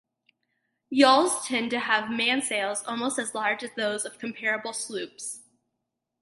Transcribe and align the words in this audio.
Yawls 0.89 1.45
tend 1.45 1.69
to 1.69 1.79
have 1.79 2.09
mainsails 2.09 2.83
almost 2.87 3.19
as 3.19 3.35
large 3.35 3.61
as 3.63 3.69
those 3.75 4.03
of 4.03 4.17
comparable 4.17 4.73
sloops. 4.73 5.43